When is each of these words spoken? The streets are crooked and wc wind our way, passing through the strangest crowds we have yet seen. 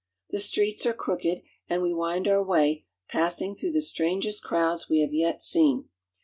The 0.31 0.39
streets 0.39 0.87
are 0.87 0.95
crooked 0.95 1.43
and 1.69 1.83
wc 1.83 1.95
wind 1.95 2.27
our 2.27 2.41
way, 2.43 2.85
passing 3.07 3.53
through 3.53 3.73
the 3.73 3.81
strangest 3.83 4.43
crowds 4.43 4.89
we 4.89 5.01
have 5.01 5.13
yet 5.13 5.43
seen. 5.43 5.89